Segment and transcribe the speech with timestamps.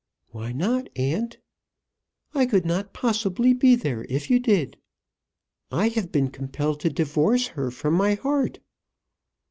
[0.29, 1.37] "Why not, aunt?"
[2.33, 4.77] "I could not possibly be there if you did.
[5.71, 8.57] I have been compelled to divorce her from my heart."